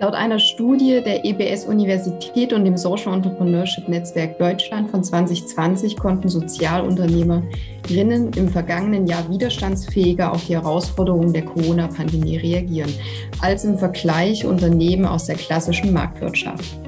[0.00, 8.30] Laut einer Studie der EBS-Universität und dem Social Entrepreneurship Netzwerk Deutschland von 2020 konnten Sozialunternehmerinnen
[8.36, 12.92] im vergangenen Jahr widerstandsfähiger auf die Herausforderungen der Corona-Pandemie reagieren,
[13.40, 16.78] als im Vergleich Unternehmen aus der klassischen Marktwirtschaft.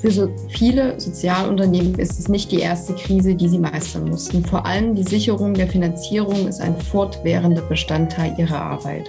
[0.00, 4.44] Für so viele Sozialunternehmen ist es nicht die erste Krise, die sie meistern mussten.
[4.44, 9.08] Vor allem die Sicherung der Finanzierung ist ein fortwährender Bestandteil ihrer Arbeit.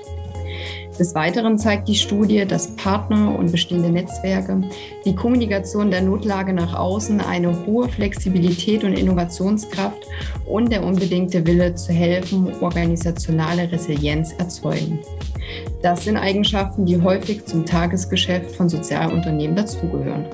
[0.99, 4.61] Des Weiteren zeigt die Studie, dass Partner und bestehende Netzwerke
[5.05, 10.05] die Kommunikation der Notlage nach außen eine hohe Flexibilität und Innovationskraft
[10.45, 14.99] und der unbedingte Wille zu helfen, organisationale Resilienz erzeugen.
[15.81, 20.25] Das sind Eigenschaften, die häufig zum Tagesgeschäft von Sozialunternehmen dazugehören.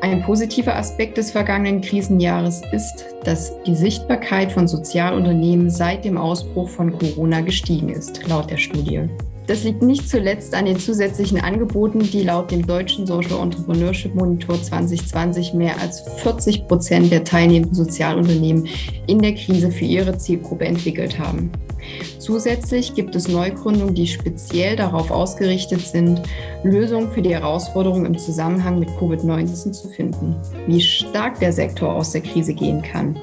[0.00, 6.70] Ein positiver Aspekt des vergangenen Krisenjahres ist, dass die Sichtbarkeit von Sozialunternehmen seit dem Ausbruch
[6.70, 9.08] von Corona gestiegen ist, laut der Studie.
[9.52, 14.54] Das liegt nicht zuletzt an den zusätzlichen Angeboten, die laut dem deutschen Social Entrepreneurship Monitor
[14.54, 18.66] 2020 mehr als 40 Prozent der teilnehmenden Sozialunternehmen
[19.06, 21.52] in der Krise für ihre Zielgruppe entwickelt haben.
[22.18, 26.22] Zusätzlich gibt es Neugründungen, die speziell darauf ausgerichtet sind,
[26.64, 30.34] Lösungen für die Herausforderungen im Zusammenhang mit Covid-19 zu finden.
[30.66, 33.18] Wie stark der Sektor aus der Krise gehen kann,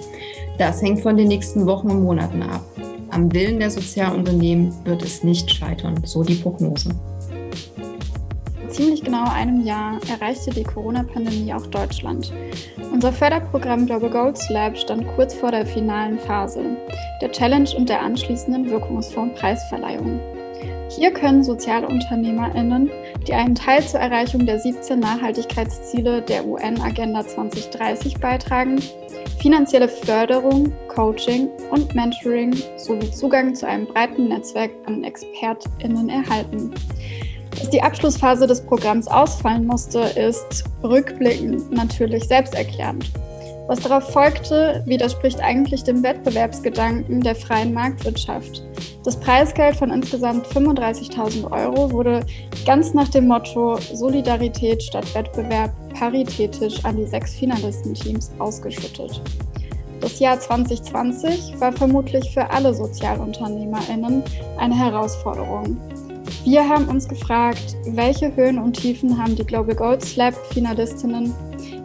[0.60, 2.69] das hängt von den nächsten Wochen und Monaten ab.
[3.12, 6.90] Am Willen der Sozialunternehmen wird es nicht scheitern, so die Prognose.
[8.70, 12.32] Ziemlich genau einem Jahr erreichte die Corona-Pandemie auch Deutschland.
[12.94, 16.78] Unser Förderprogramm Global Goals Lab stand kurz vor der finalen Phase,
[17.22, 20.20] der Challenge und der anschließenden wirkungsvollen Preisverleihung.
[20.90, 22.90] Hier können SozialunternehmerInnen,
[23.28, 28.82] die einen Teil zur Erreichung der 17 Nachhaltigkeitsziele der UN-Agenda 2030 beitragen,
[29.40, 36.72] finanzielle Förderung, Coaching und Mentoring sowie Zugang zu einem breiten Netzwerk an ExpertInnen erhalten.
[37.52, 43.12] Dass die Abschlussphase des Programms ausfallen musste, ist rückblickend natürlich selbsterklärend.
[43.68, 48.64] Was darauf folgte, widerspricht eigentlich dem Wettbewerbsgedanken der freien Marktwirtschaft.
[49.10, 52.24] Das Preisgeld von insgesamt 35.000 Euro wurde
[52.64, 59.20] ganz nach dem Motto Solidarität statt Wettbewerb paritätisch an die sechs Finalistenteams ausgeschüttet.
[60.00, 64.22] Das Jahr 2020 war vermutlich für alle Sozialunternehmerinnen
[64.60, 65.76] eine Herausforderung.
[66.44, 71.34] Wir haben uns gefragt, welche Höhen und Tiefen haben die Global Gold Slab Finalistinnen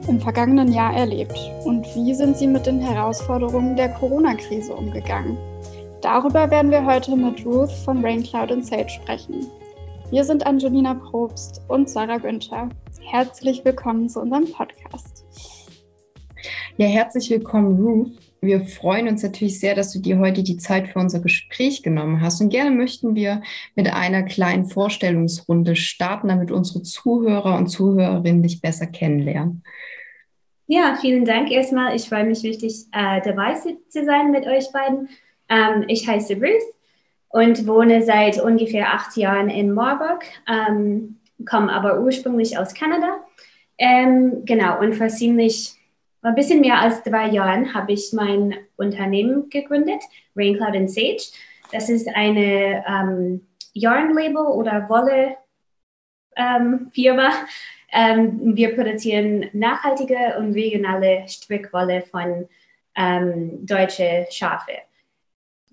[0.08, 5.38] im vergangenen Jahr erlebt und wie sind sie mit den Herausforderungen der Corona-Krise umgegangen?
[6.04, 9.46] Darüber werden wir heute mit Ruth von Raincloud and Sage sprechen.
[10.10, 12.68] Wir sind Angelina Probst und Sarah Günther.
[13.00, 15.24] Herzlich willkommen zu unserem Podcast.
[16.76, 18.18] Ja, herzlich willkommen, Ruth.
[18.42, 22.20] Wir freuen uns natürlich sehr, dass du dir heute die Zeit für unser Gespräch genommen
[22.20, 22.38] hast.
[22.42, 23.40] Und gerne möchten wir
[23.74, 29.62] mit einer kleinen Vorstellungsrunde starten, damit unsere Zuhörer und Zuhörerinnen dich besser kennenlernen.
[30.66, 31.96] Ja, vielen Dank erstmal.
[31.96, 35.08] Ich freue mich richtig, äh, dabei zu sein mit euch beiden.
[35.48, 36.74] Ähm, ich heiße Ruth
[37.28, 43.20] und wohne seit ungefähr acht Jahren in Marburg, ähm, komme aber ursprünglich aus Kanada.
[43.76, 45.74] Ähm, genau, und vor ziemlich
[46.22, 50.02] ein bisschen mehr als drei Jahren habe ich mein Unternehmen gegründet,
[50.34, 51.22] Raincloud and Sage.
[51.72, 57.28] Das ist eine ähm, Yarn-Label oder Wolle-Firma.
[57.28, 57.34] Ähm,
[57.92, 62.48] ähm, wir produzieren nachhaltige und regionale Strickwolle von
[62.96, 64.72] ähm, deutsche Schafe.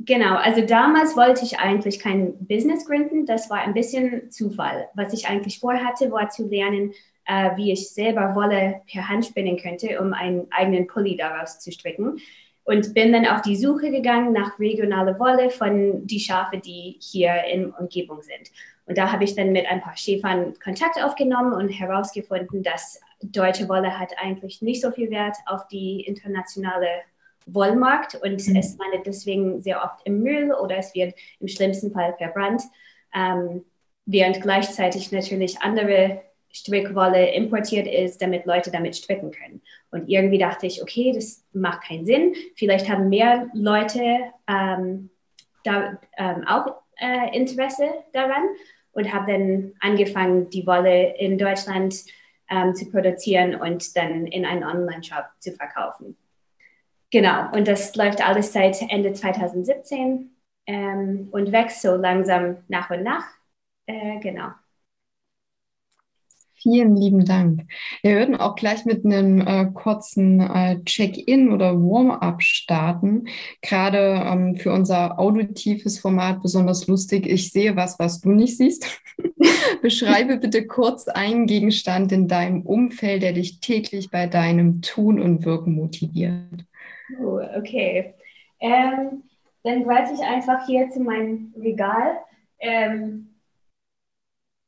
[0.06, 3.26] Genau, also damals wollte ich eigentlich kein Business gründen.
[3.26, 4.88] Das war ein bisschen Zufall.
[4.96, 6.94] Was ich eigentlich vorhatte, war zu lernen,
[7.26, 11.72] äh, wie ich selber Wolle per Hand spinnen könnte, um einen eigenen Pulli daraus zu
[11.72, 12.20] stricken.
[12.64, 17.44] Und bin dann auf die Suche gegangen nach regionaler Wolle von die Schafe, die hier
[17.52, 18.52] in Umgebung sind.
[18.86, 23.68] Und da habe ich dann mit ein paar Schäfern Kontakt aufgenommen und herausgefunden, dass deutsche
[23.68, 26.88] Wolle hat eigentlich nicht so viel Wert auf die internationale
[27.54, 28.56] Wollmarkt und mhm.
[28.56, 32.64] es landet deswegen sehr oft im Müll oder es wird im schlimmsten Fall verbrannt,
[33.14, 33.64] ähm,
[34.06, 36.22] während gleichzeitig natürlich andere
[36.54, 39.62] Strickwolle importiert ist, damit Leute damit stricken können.
[39.90, 42.36] Und irgendwie dachte ich, okay, das macht keinen Sinn.
[42.56, 44.02] Vielleicht haben mehr Leute
[44.48, 45.10] ähm,
[45.64, 48.44] da ähm, auch äh, Interesse daran
[48.94, 51.96] und habe dann angefangen, die Wolle in Deutschland
[52.50, 56.18] ähm, zu produzieren und dann in einen Online-Shop zu verkaufen.
[57.12, 60.32] Genau, und das läuft alles seit Ende 2017
[60.66, 63.26] ähm, und wächst so langsam nach und nach.
[63.86, 64.50] Äh, genau.
[66.62, 67.64] Vielen lieben Dank.
[68.04, 73.26] Wir würden auch gleich mit einem äh, kurzen äh, Check-in oder Warm-up starten.
[73.64, 77.26] Gerade ähm, für unser auditives Format besonders lustig.
[77.26, 79.02] Ich sehe was, was du nicht siehst.
[79.82, 85.44] Beschreibe bitte kurz einen Gegenstand in deinem Umfeld, der dich täglich bei deinem Tun und
[85.44, 86.64] Wirken motiviert.
[87.20, 88.14] Oh, okay.
[88.60, 89.24] Ähm,
[89.64, 92.18] dann greife ich einfach hier zu meinem Regal.
[92.60, 93.36] Ähm,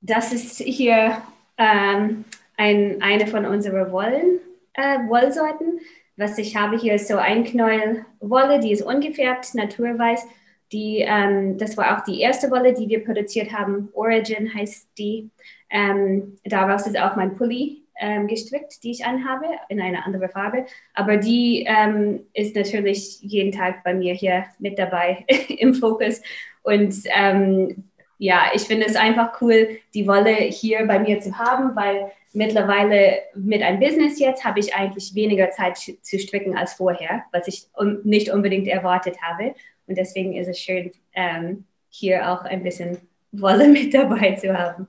[0.02, 1.22] das ist hier
[1.58, 2.26] ähm,
[2.58, 4.40] ein, eine von unseren Wollen,
[4.74, 5.80] äh, Wollsorten.
[6.18, 10.26] Was ich habe hier ist so ein Knäuel Wolle, die ist ungefärbt, naturweiß.
[10.72, 13.90] Die, ähm, das war auch die erste Wolle, die wir produziert haben.
[13.94, 15.30] Origin heißt die.
[15.70, 20.66] Ähm, daraus ist auch mein Pulli ähm, gestrickt, die ich anhabe, in eine andere Farbe.
[20.94, 26.22] Aber die ähm, ist natürlich jeden Tag bei mir hier mit dabei im Fokus.
[26.64, 27.86] Und ähm,
[28.18, 33.20] ja, ich finde es einfach cool, die Wolle hier bei mir zu haben, weil mittlerweile
[33.36, 37.68] mit einem Business jetzt habe ich eigentlich weniger Zeit zu stricken als vorher, was ich
[38.04, 39.56] nicht unbedingt erwartet habe.
[39.88, 42.98] Und deswegen ist es schön, ähm, hier auch ein bisschen
[43.32, 44.88] Wolle mit dabei zu haben.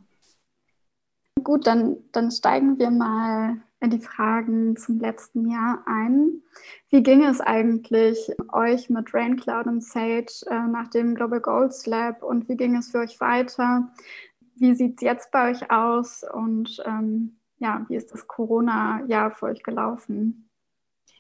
[1.45, 6.43] Gut, dann, dann steigen wir mal in die Fragen zum letzten Jahr ein.
[6.89, 12.23] Wie ging es eigentlich euch mit Raincloud und Sage äh, nach dem Global Goals Lab
[12.23, 13.93] und wie ging es für euch weiter?
[14.57, 19.47] Wie sieht es jetzt bei euch aus und ähm, ja, wie ist das Corona-Jahr für
[19.47, 20.49] euch gelaufen?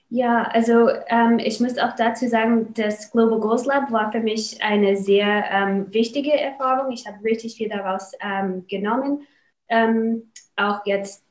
[0.08, 4.62] Ja, also ähm, ich muss auch dazu sagen, das Global Goals Lab war für mich
[4.62, 6.92] eine sehr ähm, wichtige Erfahrung.
[6.92, 9.26] Ich habe richtig viel daraus ähm, genommen.
[9.68, 11.24] Ähm, auch jetzt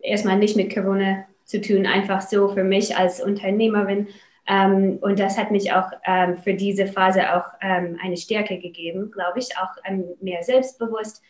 [0.00, 4.08] erstmal nicht mit Corona zu tun, einfach so für mich als Unternehmerin.
[4.48, 9.10] Ähm, und das hat mich auch ähm, für diese Phase auch ähm, eine Stärke gegeben,
[9.12, 11.22] glaube ich, auch ähm, mehr selbstbewusst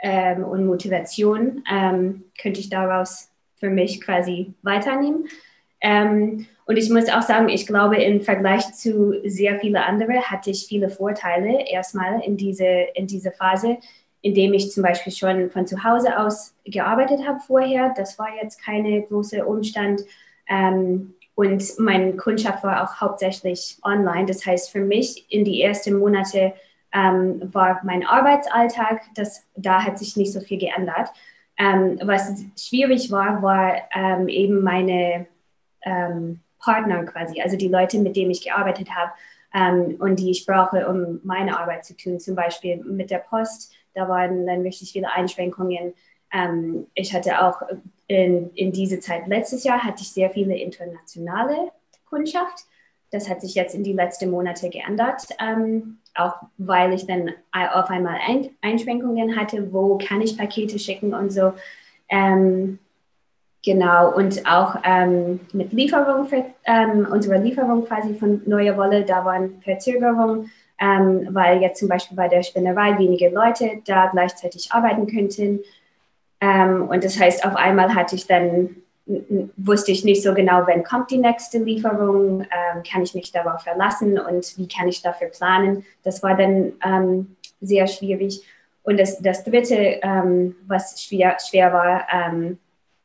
[0.00, 5.28] ähm, und Motivation ähm, könnte ich daraus für mich quasi weiternehmen.
[5.80, 10.66] und ich muss auch sagen, ich glaube, im Vergleich zu sehr vielen anderen hatte ich
[10.66, 13.78] viele Vorteile erstmal in diese, in diese Phase
[14.22, 17.94] indem ich zum Beispiel schon von zu Hause aus gearbeitet habe vorher.
[17.96, 20.02] Das war jetzt keine große Umstand.
[20.48, 24.26] Ähm, und meine Kundschaft war auch hauptsächlich online.
[24.26, 26.52] Das heißt, für mich in die ersten Monate
[26.92, 31.10] ähm, war mein Arbeitsalltag, das, da hat sich nicht so viel geändert.
[31.56, 35.26] Ähm, was schwierig war, war ähm, eben meine
[35.82, 39.12] ähm, Partner quasi, also die Leute, mit denen ich gearbeitet habe
[39.54, 43.74] ähm, und die ich brauche, um meine Arbeit zu tun, zum Beispiel mit der Post
[43.98, 45.92] da waren dann richtig viele Einschränkungen.
[46.32, 47.60] Ähm, ich hatte auch
[48.06, 51.72] in, in dieser Zeit letztes Jahr hatte ich sehr viele internationale
[52.08, 52.64] Kundschaft.
[53.10, 57.90] Das hat sich jetzt in die letzten Monate geändert, ähm, auch weil ich dann auf
[57.90, 61.54] einmal Ein Einschränkungen hatte, wo kann ich Pakete schicken und so.
[62.08, 62.78] Ähm,
[63.64, 69.24] genau, und auch ähm, mit Lieferung, für, ähm, unsere Lieferung quasi von Neue Wolle, da
[69.24, 75.06] waren Verzögerungen ähm, weil jetzt zum Beispiel bei der Spinnerei wenige Leute da gleichzeitig arbeiten
[75.06, 75.60] könnten.
[76.40, 78.76] Ähm, und das heißt, auf einmal hatte ich dann,
[79.56, 83.62] wusste ich nicht so genau, wann kommt die nächste Lieferung, ähm, kann ich mich darauf
[83.62, 85.84] verlassen und wie kann ich dafür planen.
[86.04, 88.42] Das war dann ähm, sehr schwierig.
[88.82, 92.58] Und das, das Dritte, ähm, was schwer, schwer war, ähm,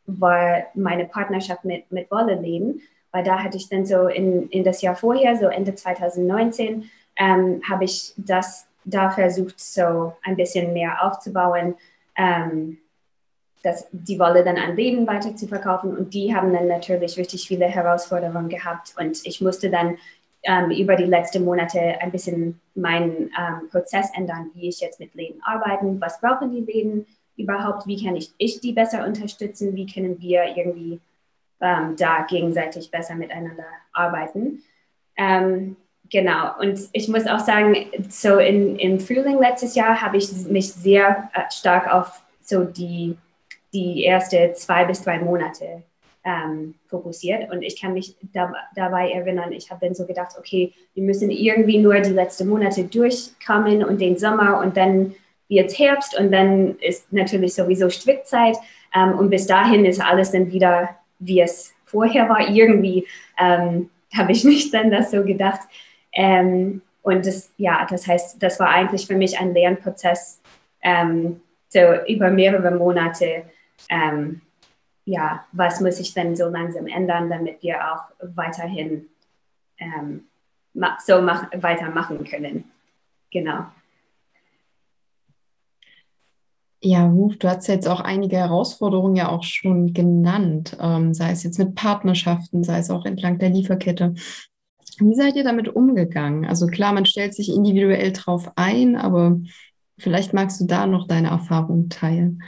[0.05, 2.81] war meine Partnerschaft mit, mit Wolle leben,
[3.11, 7.62] weil da hatte ich dann so in, in das Jahr vorher, so Ende 2019, ähm,
[7.69, 11.76] habe ich das da versucht, so ein bisschen mehr aufzubauen,
[12.18, 12.80] ähm,
[13.64, 15.95] dass die Wolle dann an Leben weiter zu verkaufen.
[15.95, 18.94] Und die haben dann natürlich richtig viele Herausforderungen gehabt.
[18.99, 19.97] Und ich musste dann
[20.44, 25.16] ähm, über die letzten Monate ein bisschen meinen ähm, Prozess ändern, wie ich jetzt mit
[25.16, 27.06] Läden arbeiten, was brauchen die Läden
[27.37, 30.99] überhaupt, wie kann ich, ich die besser unterstützen, wie können wir irgendwie
[31.61, 34.61] ähm, da gegenseitig besser miteinander arbeiten.
[35.16, 35.78] Ähm,
[36.13, 37.75] Genau, und ich muss auch sagen,
[38.07, 43.17] so in, im Frühling letztes Jahr habe ich mich sehr äh, stark auf so die,
[43.73, 45.81] die erste zwei bis drei Monate
[46.23, 47.51] ähm, fokussiert.
[47.51, 51.31] Und ich kann mich da, dabei erinnern, ich habe dann so gedacht, okay, wir müssen
[51.31, 55.15] irgendwie nur die letzten Monate durchkommen und den Sommer und dann
[55.49, 58.57] wird es Herbst und dann ist natürlich sowieso Strickzeit.
[58.95, 62.47] Ähm, und bis dahin ist alles dann wieder, wie es vorher war.
[62.47, 63.07] Irgendwie
[63.39, 65.61] ähm, habe ich mich dann das so gedacht.
[66.13, 70.41] Ähm, und das, ja, das heißt, das war eigentlich für mich ein Lernprozess,
[70.81, 73.43] ähm, so über mehrere Monate.
[73.89, 74.41] Ähm,
[75.05, 78.03] ja, was muss ich denn so langsam ändern, damit wir auch
[78.35, 79.07] weiterhin
[79.77, 80.27] ähm,
[81.05, 82.65] so mach, weitermachen können.
[83.31, 83.65] Genau.
[86.85, 91.43] Ja, Ruf, du hast jetzt auch einige Herausforderungen ja auch schon genannt, ähm, sei es
[91.43, 94.15] jetzt mit Partnerschaften, sei es auch entlang der Lieferkette.
[95.00, 96.45] Wie seid ihr damit umgegangen?
[96.45, 99.40] Also klar, man stellt sich individuell drauf ein, aber
[99.97, 102.44] vielleicht magst du da noch deine Erfahrung teilen.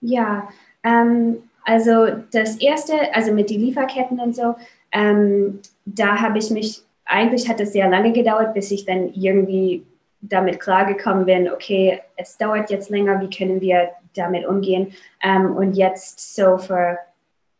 [0.00, 0.48] Ja,
[0.82, 4.54] ähm, also das erste, also mit den Lieferketten und so,
[4.90, 9.84] ähm, da habe ich mich, eigentlich hat es sehr lange gedauert, bis ich dann irgendwie
[10.20, 14.92] damit klargekommen bin, okay, es dauert jetzt länger, wie können wir damit umgehen?
[15.22, 16.98] Ähm, und jetzt so für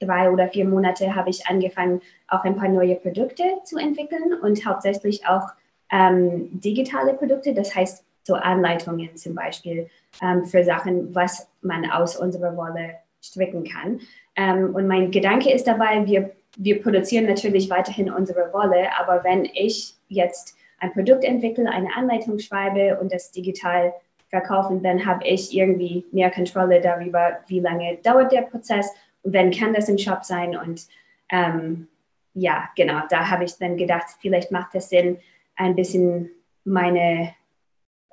[0.04, 4.64] drei oder vier Monate habe ich angefangen, auch ein paar neue Produkte zu entwickeln und
[4.66, 5.48] hauptsächlich auch
[5.90, 9.88] ähm, digitale Produkte, das heißt so Anleitungen zum Beispiel
[10.22, 14.00] ähm, für Sachen, was man aus unserer Wolle stricken kann.
[14.36, 19.44] Ähm, und mein Gedanke ist dabei, wir, wir produzieren natürlich weiterhin unsere Wolle, aber wenn
[19.44, 23.92] ich jetzt ein Produkt entwickle, eine Anleitung schreibe und das digital
[24.28, 28.90] verkaufen, dann habe ich irgendwie mehr Kontrolle darüber, wie lange dauert der Prozess
[29.22, 30.56] und wenn kann das im Shop sein.
[30.56, 30.86] Und
[31.30, 31.88] ähm,
[32.34, 35.18] ja, genau, da habe ich dann gedacht, vielleicht macht es Sinn,
[35.56, 36.30] ein bisschen
[36.64, 37.34] meine,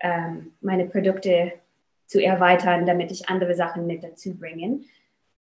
[0.01, 1.53] ähm, meine Produkte
[2.05, 4.81] zu erweitern, damit ich andere Sachen mit dazu bringe.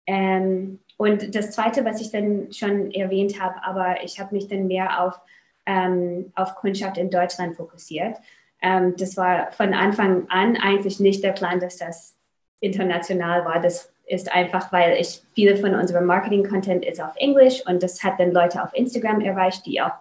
[0.06, 4.66] Ähm, und das Zweite, was ich dann schon erwähnt habe, aber ich habe mich dann
[4.66, 5.20] mehr auf
[5.66, 8.16] ähm, auf Kundschaft in Deutschland fokussiert.
[8.62, 12.16] Ähm, das war von Anfang an eigentlich nicht der Plan, dass das
[12.60, 13.60] international war.
[13.60, 18.20] Das ist einfach, weil ich viele von unserem Marketing-Content ist auf Englisch und das hat
[18.20, 19.92] dann Leute auf Instagram erreicht, die auch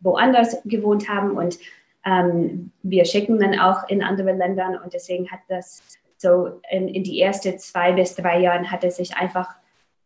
[0.00, 1.58] woanders gewohnt haben und
[2.04, 5.82] ähm, wir schicken dann auch in andere Länder und deswegen hat das
[6.18, 9.54] so in, in die ersten zwei bis drei Jahren hat es sich einfach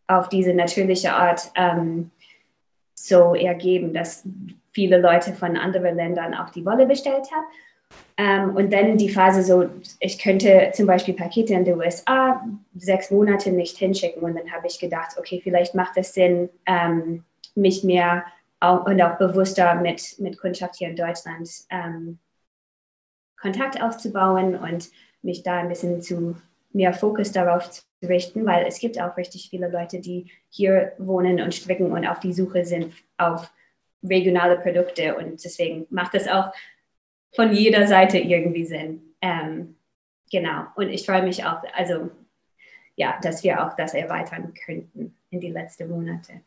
[0.07, 2.11] auf diese natürliche Art ähm,
[2.95, 4.25] so ergeben, dass
[4.73, 7.47] viele Leute von anderen Ländern auch die Wolle bestellt haben.
[8.19, 9.71] Ähm, und dann die Phase so,
[10.01, 12.45] ich könnte zum Beispiel Pakete in den USA
[12.77, 14.23] sechs Monate nicht hinschicken.
[14.23, 18.25] Und dann habe ich gedacht, okay, vielleicht macht es Sinn, ähm, mich mehr
[18.59, 22.19] auch, und auch bewusster mit, mit Kundschaft hier in Deutschland ähm,
[23.41, 24.91] Kontakt aufzubauen und
[25.23, 26.37] mich da ein bisschen zu
[26.73, 31.41] mehr Fokus darauf zu richten, weil es gibt auch richtig viele Leute, die hier wohnen
[31.41, 33.49] und stricken und auf die Suche sind auf
[34.03, 36.53] regionale Produkte und deswegen macht das auch
[37.35, 39.15] von jeder Seite irgendwie Sinn.
[39.21, 39.77] Ähm,
[40.31, 40.65] genau.
[40.77, 42.11] Und ich freue mich auch, also
[42.97, 46.41] ja, dass wir auch das erweitern könnten in die letzten Monate.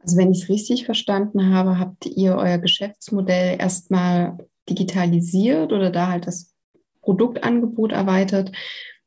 [0.00, 4.38] Also wenn ich es richtig verstanden habe, habt ihr euer Geschäftsmodell erstmal
[4.68, 6.54] digitalisiert oder da halt das
[7.02, 8.52] Produktangebot erweitert.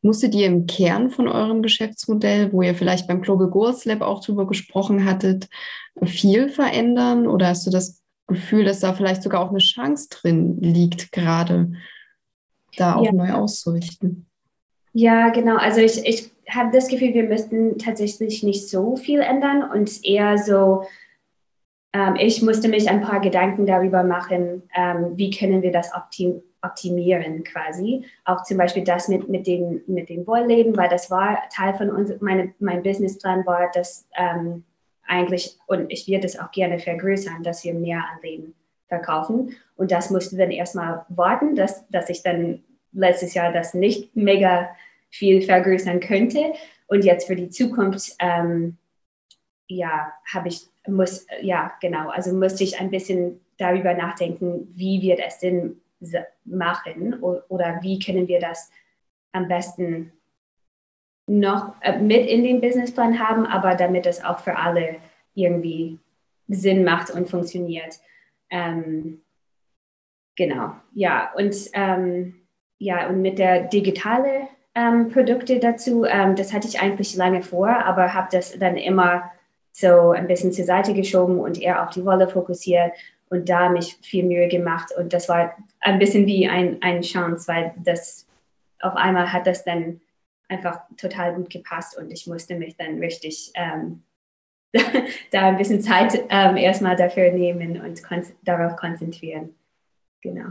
[0.01, 4.25] Musstet ihr im Kern von eurem Geschäftsmodell, wo ihr vielleicht beim Global Goals Lab auch
[4.25, 5.48] drüber gesprochen hattet,
[6.03, 7.27] viel verändern?
[7.27, 11.74] Oder hast du das Gefühl, dass da vielleicht sogar auch eine Chance drin liegt, gerade
[12.78, 13.12] da auch ja.
[13.12, 14.28] neu auszurichten?
[14.94, 15.58] Ja, genau.
[15.58, 20.38] Also ich, ich habe das Gefühl, wir müssten tatsächlich nicht so viel ändern und eher
[20.38, 20.84] so,
[21.94, 26.44] ähm, ich musste mich ein paar Gedanken darüber machen, ähm, wie können wir das optimieren
[26.62, 28.06] optimieren quasi.
[28.25, 31.90] Auch zum Beispiel das mit, mit, den, mit den Wollläden, weil das war Teil von
[31.90, 34.63] uns, meine, mein Businessplan war, dass ähm,
[35.12, 38.56] eigentlich, und ich würde es auch gerne vergrößern, dass wir mehr an Läden
[38.88, 39.58] verkaufen.
[39.75, 42.63] Und das musste dann erstmal warten, dass, dass ich dann
[42.94, 44.70] letztes Jahr das nicht mega
[45.10, 46.53] viel vergrößern könnte.
[46.88, 48.77] Und jetzt für die Zukunft, ähm,
[49.68, 55.20] ja, habe ich, muss, ja, genau, also musste ich ein bisschen darüber nachdenken, wie wird
[55.20, 55.82] es Sinn
[56.46, 58.72] machen oder wie können wir das
[59.34, 60.12] am besten
[61.28, 64.96] noch äh, mit in den Businessplan haben, aber damit es auch für alle
[65.34, 66.00] irgendwie
[66.48, 68.00] Sinn macht und funktioniert.
[68.50, 69.22] Ähm,
[70.36, 72.36] genau, ja, und ähm,
[72.78, 77.70] ja, und mit der digitale ähm, Produkte dazu, ähm, das hatte ich eigentlich lange vor,
[77.70, 79.32] aber habe das dann immer
[79.72, 82.92] so ein bisschen zur Seite geschoben und eher auf die Wolle fokussiert
[83.30, 84.92] und da mich viel Mühe gemacht.
[84.98, 88.28] Und das war ein bisschen wie ein, eine Chance, weil das
[88.82, 90.01] auf einmal hat das dann
[90.51, 94.03] einfach total gut gepasst und ich musste mich dann richtig ähm,
[95.31, 99.55] da ein bisschen Zeit ähm, erstmal dafür nehmen und kon darauf konzentrieren.
[100.22, 100.50] Genau.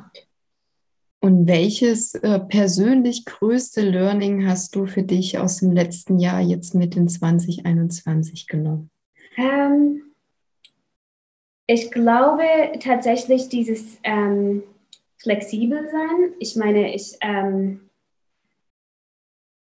[1.23, 6.75] Und welches äh, persönlich größte Learning hast du für dich aus dem letzten Jahr jetzt
[6.75, 8.91] mit in 2021 genommen?
[9.37, 10.03] Ähm,
[11.67, 12.43] ich glaube
[12.81, 14.63] tatsächlich dieses ähm,
[15.19, 16.33] flexibel sein.
[16.39, 17.90] Ich meine, ich, ähm,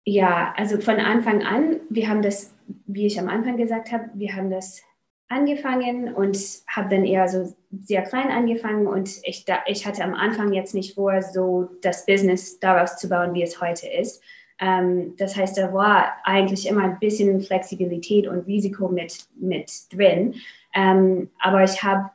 [0.09, 2.55] ja, also von Anfang an, wir haben das,
[2.87, 4.83] wie ich am Anfang gesagt habe, wir haben das
[5.29, 10.15] angefangen und habe dann eher so sehr klein angefangen und ich, da, ich hatte am
[10.15, 14.23] Anfang jetzt nicht vor, so das Business daraus zu bauen, wie es heute ist.
[14.59, 20.37] Ähm, das heißt, da war eigentlich immer ein bisschen Flexibilität und Risiko mit, mit drin.
[20.75, 22.11] Ähm, aber ich habe,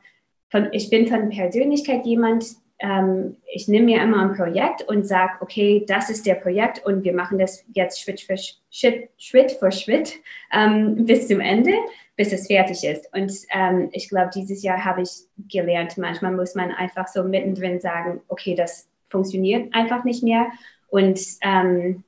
[0.72, 5.84] ich bin von Persönlichkeit jemand, ähm, ich nehme mir immer ein Projekt und sage, okay,
[5.88, 10.12] das ist der Projekt und wir machen das jetzt Schritt für Schritt, Schritt, für Schritt
[10.52, 11.72] ähm, bis zum Ende,
[12.14, 13.10] bis es fertig ist.
[13.14, 15.10] Und ähm, ich glaube, dieses Jahr habe ich
[15.50, 20.48] gelernt, manchmal muss man einfach so mittendrin sagen, okay, das funktioniert einfach nicht mehr.
[20.88, 22.04] Und ähm,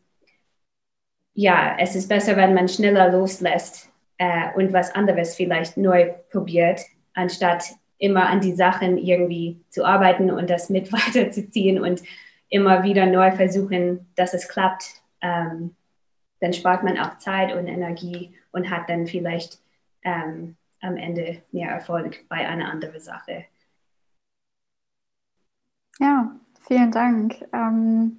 [1.32, 6.82] ja, es ist besser, wenn man schneller loslässt äh, und was anderes vielleicht neu probiert,
[7.14, 7.64] anstatt
[7.98, 12.02] immer an die Sachen irgendwie zu arbeiten und das mit weiterzuziehen und
[12.48, 15.02] immer wieder neu versuchen, dass es klappt.
[15.20, 15.74] Ähm,
[16.40, 19.58] dann spart man auch Zeit und Energie und hat dann vielleicht
[20.02, 23.46] ähm, am Ende mehr Erfolg bei einer anderen Sache.
[25.98, 26.36] Ja,
[26.66, 27.36] vielen Dank.
[27.52, 28.18] Ähm,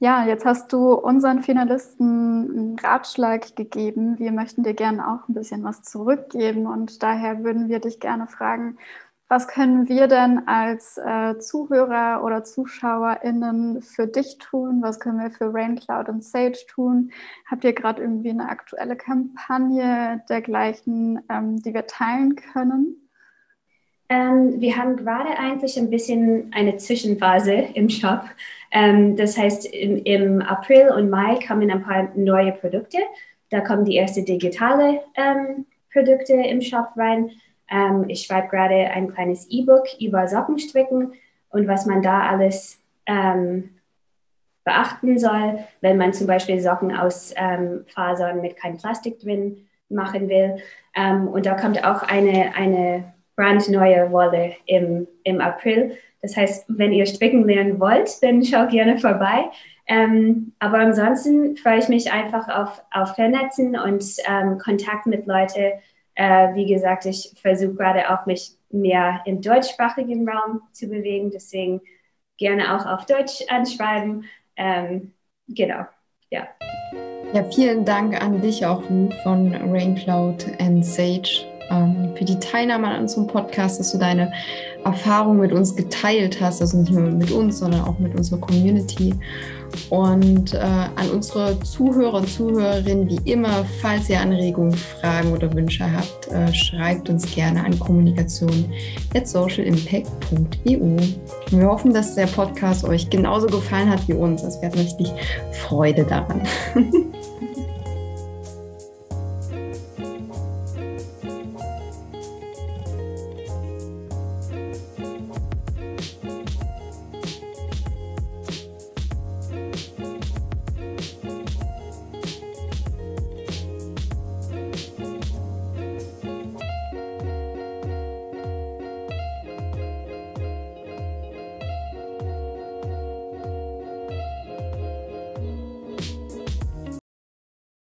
[0.00, 4.18] ja, jetzt hast du unseren Finalisten einen Ratschlag gegeben.
[4.18, 8.26] Wir möchten dir gerne auch ein bisschen was zurückgeben und daher würden wir dich gerne
[8.26, 8.78] fragen,
[9.28, 14.80] was können wir denn als äh, Zuhörer oder ZuschauerInnen für dich tun?
[14.82, 17.12] Was können wir für Raincloud und Sage tun?
[17.48, 23.08] Habt ihr gerade irgendwie eine aktuelle Kampagne dergleichen, ähm, die wir teilen können?
[24.08, 28.24] Ähm, wir haben gerade eigentlich ein bisschen eine Zwischenphase im Shop.
[28.70, 32.98] Ähm, das heißt, im, im, April und Mai kommen ein paar neue Produkte.
[33.50, 37.30] Da kommen die ersten digitale ähm, Produkte im Shop rein.
[37.68, 41.12] Ähm, ich schreibe gerade ein kleines E-Book über Sockenstricken
[41.50, 43.70] und was man da alles ähm,
[44.64, 50.28] beachten soll, wenn man zum Beispiel Socken aus ähm, Fasern mit kein Plastik drin machen
[50.28, 50.58] will.
[51.32, 55.96] und da kommt auch eine, eine brandneue Wolle im, im April.
[56.22, 59.50] Das heißt, wenn ihr stricken lernen wollt, dann schaut gerne vorbei.
[59.86, 65.72] Ähm, aber ansonsten freue ich mich einfach auf, auf Vernetzen und ähm, Kontakt mit Leuten.
[66.14, 71.30] Äh, wie gesagt, ich versuche gerade auch mich mehr im deutschsprachigen Raum zu bewegen.
[71.30, 71.80] Deswegen
[72.38, 74.24] gerne auch auf Deutsch anschreiben.
[74.56, 75.12] Ähm,
[75.48, 75.86] genau,
[76.30, 76.46] ja.
[77.32, 78.82] Ja, vielen Dank an dich auch,
[79.22, 84.30] von Raincloud and Sage ähm, für die Teilnahme an unserem Podcast, dass du deine
[84.84, 89.14] Erfahrung mit uns geteilt hast, also nicht nur mit uns, sondern auch mit unserer Community.
[89.88, 95.90] Und äh, an unsere Zuhörer und Zuhörerinnen, wie immer, falls ihr Anregungen, Fragen oder Wünsche
[95.90, 98.66] habt, äh, schreibt uns gerne an kommunikation
[99.14, 100.96] at socialimpact.eu.
[101.50, 104.44] Wir hoffen, dass der Podcast euch genauso gefallen hat wie uns.
[104.44, 105.10] Also wir hatten richtig
[105.52, 106.42] Freude daran.